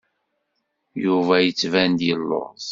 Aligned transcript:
Yuba 1.03 1.35
yettban-d 1.39 1.99
yelluẓ. 2.07 2.61